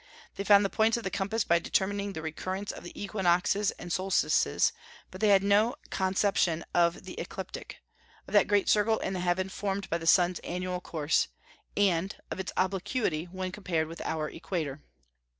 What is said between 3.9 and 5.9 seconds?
solstices; but they had no